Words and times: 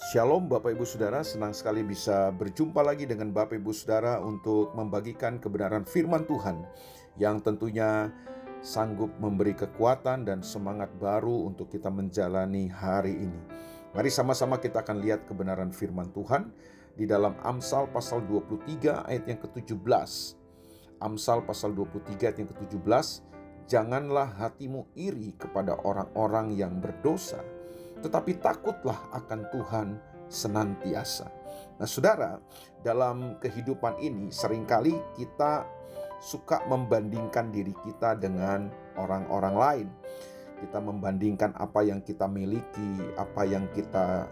Shalom 0.00 0.48
Bapak 0.48 0.72
Ibu 0.72 0.88
Saudara, 0.88 1.20
senang 1.20 1.52
sekali 1.52 1.84
bisa 1.84 2.32
berjumpa 2.32 2.80
lagi 2.80 3.04
dengan 3.04 3.36
Bapak 3.36 3.60
Ibu 3.60 3.68
Saudara 3.68 4.16
untuk 4.24 4.72
membagikan 4.72 5.36
kebenaran 5.36 5.84
firman 5.84 6.24
Tuhan 6.24 6.64
yang 7.20 7.44
tentunya 7.44 8.08
sanggup 8.64 9.12
memberi 9.20 9.52
kekuatan 9.52 10.24
dan 10.24 10.40
semangat 10.40 10.88
baru 10.96 11.52
untuk 11.52 11.68
kita 11.68 11.92
menjalani 11.92 12.72
hari 12.72 13.28
ini. 13.28 13.40
Mari 13.92 14.08
sama-sama 14.08 14.56
kita 14.56 14.80
akan 14.80 15.04
lihat 15.04 15.28
kebenaran 15.28 15.68
firman 15.68 16.08
Tuhan 16.16 16.48
di 16.96 17.04
dalam 17.04 17.36
Amsal 17.44 17.92
pasal 17.92 18.24
23 18.24 19.04
ayat 19.04 19.28
yang 19.28 19.36
ke-17. 19.36 19.84
Amsal 20.96 21.44
pasal 21.44 21.76
23 21.76 22.24
ayat 22.24 22.38
yang 22.40 22.48
ke-17, 22.48 23.28
Janganlah 23.70 24.34
hatimu 24.34 24.82
iri 24.98 25.30
kepada 25.38 25.78
orang-orang 25.86 26.58
yang 26.58 26.82
berdosa, 26.82 27.38
tetapi 28.00 28.40
takutlah 28.40 28.98
akan 29.12 29.40
Tuhan 29.52 29.88
senantiasa. 30.30 31.28
Nah, 31.76 31.88
saudara, 31.88 32.38
dalam 32.80 33.36
kehidupan 33.40 34.00
ini 34.00 34.28
sering 34.32 34.64
kali 34.64 34.96
kita 35.16 35.64
suka 36.20 36.62
membandingkan 36.68 37.48
diri 37.48 37.72
kita 37.84 38.14
dengan 38.16 38.68
orang-orang 39.00 39.54
lain. 39.56 39.88
Kita 40.60 40.76
membandingkan 40.76 41.56
apa 41.56 41.80
yang 41.80 42.04
kita 42.04 42.28
miliki, 42.28 43.00
apa 43.16 43.48
yang 43.48 43.64
kita 43.72 44.28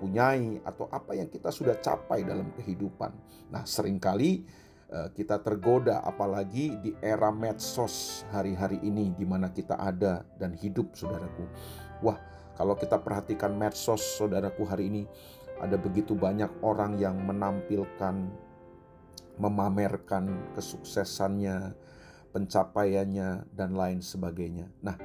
punyai, 0.00 0.56
atau 0.64 0.88
apa 0.88 1.12
yang 1.12 1.28
kita 1.28 1.52
sudah 1.52 1.76
capai 1.76 2.24
dalam 2.24 2.48
kehidupan. 2.56 3.12
Nah, 3.52 3.68
sering 3.68 4.00
kali 4.00 4.48
eh, 4.88 5.08
kita 5.12 5.44
tergoda, 5.44 6.00
apalagi 6.00 6.80
di 6.80 6.96
era 7.04 7.28
medsos 7.28 8.24
hari-hari 8.32 8.80
ini, 8.80 9.12
di 9.12 9.28
mana 9.28 9.52
kita 9.52 9.76
ada 9.76 10.24
dan 10.40 10.56
hidup, 10.56 10.96
saudaraku. 10.96 11.44
Wah, 12.00 12.16
kalau 12.56 12.72
kita 12.72 12.96
perhatikan 12.96 13.52
medsos, 13.52 14.00
saudaraku, 14.16 14.64
hari 14.64 14.88
ini 14.88 15.02
ada 15.60 15.76
begitu 15.76 16.16
banyak 16.16 16.48
orang 16.64 16.96
yang 16.96 17.20
menampilkan, 17.20 18.32
memamerkan 19.36 20.32
kesuksesannya, 20.56 21.76
pencapaiannya, 22.32 23.44
dan 23.52 23.76
lain 23.76 24.00
sebagainya. 24.00 24.72
Nah, 24.80 24.96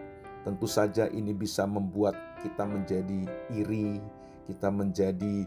tentu 0.47 0.63
saja 0.63 1.11
ini 1.11 1.35
bisa 1.35 1.67
membuat 1.67 2.15
kita 2.39 2.63
menjadi 2.63 3.27
iri, 3.51 3.99
kita 4.47 4.71
menjadi 4.71 5.43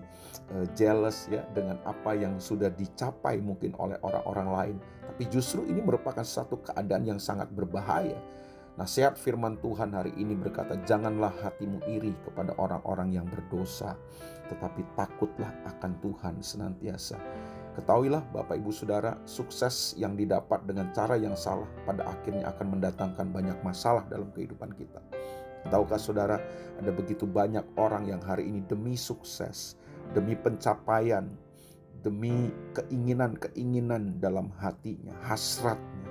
uh, 0.53 0.69
jealous 0.77 1.29
ya 1.33 1.41
dengan 1.57 1.81
apa 1.89 2.13
yang 2.13 2.37
sudah 2.37 2.69
dicapai 2.69 3.41
mungkin 3.41 3.73
oleh 3.81 3.97
orang-orang 4.05 4.49
lain. 4.53 4.77
Tapi 5.09 5.25
justru 5.33 5.65
ini 5.69 5.81
merupakan 5.81 6.25
satu 6.25 6.61
keadaan 6.61 7.17
yang 7.17 7.21
sangat 7.21 7.49
berbahaya 7.49 8.17
Nasihat 8.75 9.15
firman 9.15 9.55
Tuhan 9.63 9.95
hari 9.95 10.11
ini 10.19 10.35
berkata, 10.35 10.75
"Janganlah 10.83 11.31
hatimu 11.47 11.79
iri 11.87 12.11
kepada 12.27 12.59
orang-orang 12.59 13.15
yang 13.15 13.27
berdosa, 13.31 13.95
tetapi 14.51 14.83
takutlah 14.99 15.55
akan 15.63 15.95
Tuhan 16.03 16.43
senantiasa." 16.43 17.15
Ketahuilah, 17.79 18.27
Bapak 18.35 18.59
Ibu 18.59 18.75
Saudara, 18.75 19.15
sukses 19.27 19.95
yang 19.95 20.19
didapat 20.19 20.67
dengan 20.67 20.91
cara 20.91 21.15
yang 21.15 21.39
salah 21.39 21.71
pada 21.87 22.03
akhirnya 22.03 22.51
akan 22.51 22.79
mendatangkan 22.79 23.27
banyak 23.31 23.59
masalah 23.63 24.03
dalam 24.11 24.35
kehidupan 24.35 24.75
kita. 24.75 24.99
Tahukah 25.71 25.97
saudara, 25.97 26.37
ada 26.77 26.91
begitu 26.93 27.25
banyak 27.25 27.65
orang 27.81 28.11
yang 28.11 28.21
hari 28.21 28.51
ini 28.51 28.61
demi 28.69 28.99
sukses, 29.01 29.79
demi 30.13 30.37
pencapaian, 30.37 31.25
demi 32.05 32.53
keinginan-keinginan 32.77 34.21
dalam 34.21 34.53
hatinya, 34.61 35.17
hasratnya, 35.25 36.04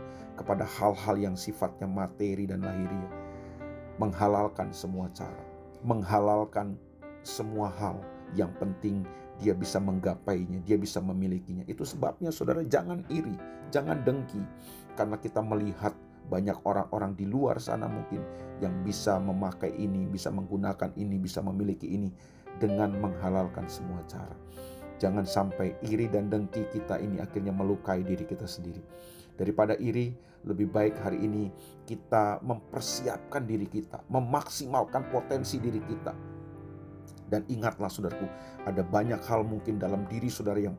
kepada 0.44 0.68
hal-hal 0.68 1.16
yang 1.16 1.36
sifatnya 1.40 1.88
materi 1.88 2.44
dan 2.44 2.68
lahiriah. 2.68 3.14
Menghalalkan 3.96 4.76
semua 4.76 5.08
cara, 5.16 5.40
menghalalkan 5.88 6.76
semua 7.24 7.72
hal 7.80 8.04
yang 8.36 8.52
penting 8.60 9.08
dia 9.40 9.56
bisa 9.56 9.80
menggapainya, 9.80 10.60
dia 10.68 10.76
bisa 10.76 11.00
memilikinya. 11.00 11.64
Itu 11.66 11.88
sebabnya 11.88 12.30
saudara 12.30 12.60
jangan 12.68 13.08
iri, 13.08 13.34
jangan 13.72 14.04
dengki. 14.04 14.44
Karena 15.00 15.16
kita 15.18 15.40
melihat 15.40 15.96
banyak 16.28 16.60
orang-orang 16.68 17.16
di 17.16 17.26
luar 17.26 17.58
sana 17.64 17.88
mungkin 17.88 18.22
yang 18.60 18.84
bisa 18.84 19.18
memakai 19.18 19.74
ini, 19.80 20.06
bisa 20.06 20.30
menggunakan 20.30 20.92
ini, 21.00 21.16
bisa 21.18 21.40
memiliki 21.40 21.88
ini 21.88 22.12
dengan 22.60 22.94
menghalalkan 23.00 23.66
semua 23.72 24.04
cara. 24.06 24.36
Jangan 25.02 25.26
sampai 25.26 25.76
iri 25.84 26.08
dan 26.08 26.30
dengki 26.30 26.70
kita 26.70 27.02
ini 27.02 27.20
akhirnya 27.20 27.52
melukai 27.52 28.06
diri 28.06 28.24
kita 28.24 28.46
sendiri. 28.46 28.80
Daripada 29.34 29.74
iri, 29.82 30.14
lebih 30.44 30.70
baik 30.70 31.00
hari 31.00 31.24
ini 31.24 31.50
kita 31.88 32.44
mempersiapkan 32.44 33.48
diri 33.48 33.66
kita, 33.68 34.04
memaksimalkan 34.12 35.08
potensi 35.10 35.58
diri 35.58 35.80
kita. 35.84 36.14
Dan 37.28 37.48
ingatlah 37.50 37.90
saudaraku, 37.90 38.28
ada 38.68 38.84
banyak 38.86 39.18
hal 39.26 39.42
mungkin 39.42 39.82
dalam 39.82 40.06
diri 40.12 40.30
saudara 40.30 40.60
yang 40.62 40.78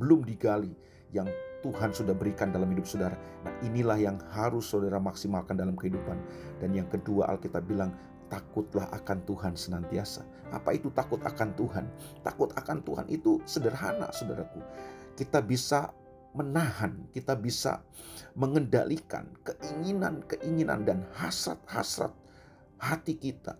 belum 0.00 0.24
digali, 0.26 0.72
yang 1.12 1.28
Tuhan 1.62 1.94
sudah 1.94 2.16
berikan 2.16 2.50
dalam 2.50 2.66
hidup 2.74 2.88
saudara. 2.88 3.14
Nah 3.46 3.54
inilah 3.62 3.94
yang 4.00 4.18
harus 4.34 4.66
saudara 4.66 4.98
maksimalkan 4.98 5.54
dalam 5.54 5.78
kehidupan. 5.78 6.18
Dan 6.58 6.74
yang 6.74 6.90
kedua 6.90 7.30
Alkitab 7.30 7.62
bilang, 7.70 7.94
takutlah 8.26 8.90
akan 8.90 9.22
Tuhan 9.28 9.54
senantiasa. 9.54 10.26
Apa 10.50 10.74
itu 10.74 10.90
takut 10.90 11.22
akan 11.22 11.54
Tuhan? 11.54 11.86
Takut 12.26 12.50
akan 12.58 12.82
Tuhan 12.82 13.06
itu 13.12 13.38
sederhana, 13.46 14.10
saudaraku. 14.10 14.58
Kita 15.14 15.38
bisa 15.38 15.92
menahan, 16.32 17.08
kita 17.12 17.36
bisa 17.36 17.84
mengendalikan 18.32 19.28
keinginan-keinginan 19.44 20.84
dan 20.88 21.04
hasrat-hasrat 21.16 22.12
hati 22.80 23.14
kita, 23.14 23.54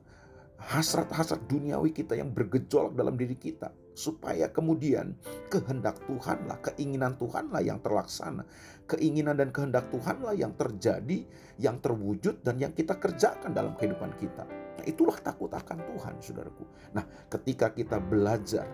hasrat-hasrat 0.58 1.44
duniawi 1.46 1.92
kita 1.92 2.16
yang 2.16 2.32
bergejolak 2.32 2.96
dalam 2.96 3.14
diri 3.14 3.36
kita, 3.36 3.70
supaya 3.92 4.48
kemudian 4.48 5.12
kehendak 5.52 6.00
Tuhanlah, 6.08 6.58
keinginan 6.64 7.14
Tuhanlah 7.20 7.60
yang 7.60 7.78
terlaksana, 7.84 8.48
keinginan 8.88 9.36
dan 9.36 9.52
kehendak 9.52 9.92
Tuhanlah 9.92 10.32
yang 10.32 10.56
terjadi, 10.56 11.28
yang 11.60 11.76
terwujud 11.78 12.40
dan 12.40 12.56
yang 12.56 12.72
kita 12.72 12.96
kerjakan 12.96 13.52
dalam 13.52 13.76
kehidupan 13.76 14.16
kita. 14.16 14.48
Nah, 14.48 14.84
itulah 14.88 15.20
takut 15.20 15.52
akan 15.52 15.78
Tuhan, 15.92 16.14
saudaraku. 16.24 16.64
Nah, 16.96 17.04
ketika 17.28 17.70
kita 17.70 18.00
belajar 18.00 18.64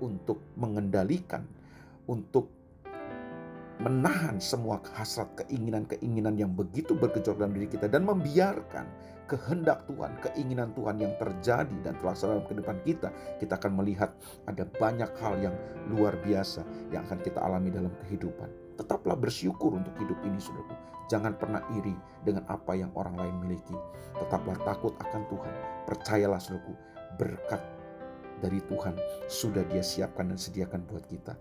untuk 0.00 0.40
mengendalikan, 0.56 1.44
untuk 2.08 2.61
menahan 3.82 4.38
semua 4.38 4.78
hasrat 4.94 5.28
keinginan-keinginan 5.42 6.38
yang 6.38 6.54
begitu 6.54 6.94
bergejolak 6.94 7.42
dalam 7.42 7.54
diri 7.58 7.68
kita 7.68 7.90
dan 7.90 8.06
membiarkan 8.06 8.86
kehendak 9.26 9.88
Tuhan, 9.88 10.12
keinginan 10.20 10.76
Tuhan 10.76 11.00
yang 11.00 11.16
terjadi 11.16 11.76
dan 11.82 11.96
terlaksana 11.98 12.36
dalam 12.36 12.46
kehidupan 12.46 12.78
kita, 12.84 13.08
kita 13.40 13.56
akan 13.56 13.72
melihat 13.80 14.12
ada 14.44 14.68
banyak 14.76 15.08
hal 15.24 15.34
yang 15.40 15.56
luar 15.88 16.14
biasa 16.20 16.62
yang 16.92 17.02
akan 17.08 17.18
kita 17.24 17.40
alami 17.40 17.72
dalam 17.72 17.90
kehidupan. 18.06 18.50
Tetaplah 18.76 19.16
bersyukur 19.16 19.72
untuk 19.72 19.94
hidup 19.96 20.20
ini, 20.28 20.36
saudaraku. 20.36 20.74
Jangan 21.08 21.32
pernah 21.36 21.64
iri 21.76 21.96
dengan 22.24 22.44
apa 22.48 22.76
yang 22.76 22.92
orang 22.92 23.16
lain 23.16 23.36
miliki. 23.40 23.76
Tetaplah 24.16 24.56
takut 24.68 24.92
akan 25.00 25.22
Tuhan. 25.28 25.54
Percayalah, 25.88 26.40
saudaraku, 26.40 26.72
berkat 27.16 27.62
dari 28.44 28.58
Tuhan 28.68 28.98
sudah 29.30 29.64
dia 29.70 29.80
siapkan 29.80 30.28
dan 30.28 30.36
sediakan 30.36 30.82
buat 30.88 31.06
kita. 31.08 31.38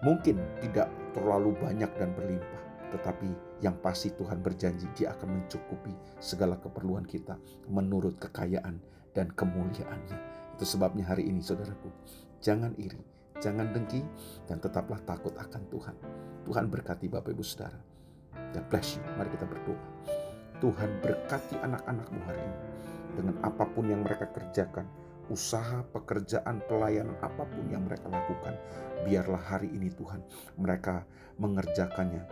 Mungkin 0.00 0.40
tidak 0.64 0.88
terlalu 1.12 1.52
banyak 1.60 1.90
dan 2.00 2.16
berlimpah, 2.16 2.62
tetapi 2.96 3.28
yang 3.60 3.76
pasti 3.84 4.08
Tuhan 4.16 4.40
berjanji 4.40 4.88
dia 4.96 5.12
akan 5.12 5.44
mencukupi 5.44 5.92
segala 6.16 6.56
keperluan 6.56 7.04
kita 7.04 7.36
menurut 7.68 8.16
kekayaan 8.16 8.80
dan 9.12 9.28
kemuliaannya. 9.36 10.18
Itu 10.56 10.64
sebabnya 10.64 11.04
hari 11.04 11.28
ini 11.28 11.44
saudaraku, 11.44 11.92
jangan 12.40 12.72
iri, 12.80 13.00
jangan 13.44 13.68
dengki, 13.76 14.00
dan 14.48 14.56
tetaplah 14.56 15.00
takut 15.04 15.36
akan 15.36 15.62
Tuhan. 15.68 15.96
Tuhan 16.48 16.66
berkati 16.72 17.06
Bapak 17.12 17.36
Ibu 17.36 17.44
Saudara. 17.44 17.76
God 18.56 18.64
bless 18.72 18.96
you. 18.96 19.04
Mari 19.20 19.28
kita 19.36 19.44
berdoa. 19.44 19.84
Tuhan 20.60 20.90
berkati 21.00 21.56
anak-anakmu 21.60 22.20
hari 22.24 22.40
ini 22.40 22.58
dengan 23.16 23.36
apa 23.40 23.64
pun 23.64 23.88
yang 23.88 24.04
mereka 24.04 24.28
kerjakan 24.28 24.84
usaha, 25.30 25.86
pekerjaan, 25.94 26.60
pelayanan 26.66 27.14
apa 27.22 27.46
pun 27.46 27.64
yang 27.70 27.86
mereka 27.86 28.10
lakukan, 28.10 28.58
biarlah 29.06 29.40
hari 29.40 29.70
ini 29.70 29.88
Tuhan 29.94 30.20
mereka 30.58 31.06
mengerjakannya 31.40 32.26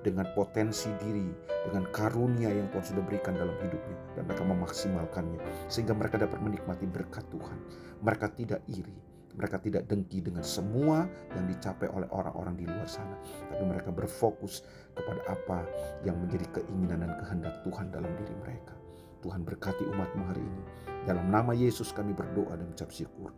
dengan 0.00 0.28
potensi 0.32 0.88
diri, 1.00 1.28
dengan 1.68 1.88
karunia 1.90 2.52
yang 2.52 2.68
Tuhan 2.70 2.84
sudah 2.94 3.02
berikan 3.04 3.34
dalam 3.34 3.56
hidupnya 3.58 3.96
dan 4.14 4.22
mereka 4.28 4.44
memaksimalkannya 4.46 5.40
sehingga 5.66 5.96
mereka 5.96 6.20
dapat 6.20 6.38
menikmati 6.40 6.86
berkat 6.86 7.24
Tuhan. 7.32 7.58
Mereka 8.04 8.26
tidak 8.36 8.60
iri, 8.68 8.96
mereka 9.34 9.58
tidak 9.58 9.88
dengki 9.90 10.22
dengan 10.22 10.44
semua 10.46 11.08
yang 11.34 11.48
dicapai 11.48 11.90
oleh 11.90 12.06
orang-orang 12.12 12.54
di 12.54 12.64
luar 12.68 12.86
sana, 12.86 13.16
tapi 13.50 13.64
mereka 13.66 13.90
berfokus 13.90 14.62
kepada 14.94 15.20
apa 15.26 15.60
yang 16.06 16.20
menjadi 16.20 16.60
keinginan 16.60 17.02
dan 17.02 17.12
kehendak 17.18 17.54
Tuhan 17.66 17.90
dalam 17.90 18.12
diri 18.20 18.34
mereka. 18.44 18.83
Tuhan 19.24 19.40
berkati 19.40 19.88
umatmu 19.88 20.22
hari 20.28 20.44
ini. 20.44 20.62
Dalam 21.08 21.32
nama 21.32 21.56
Yesus 21.56 21.96
kami 21.96 22.12
berdoa 22.12 22.60
dan 22.60 22.68
mengucap 22.68 22.92
syukur. 22.92 23.32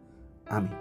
Amin. 0.50 0.74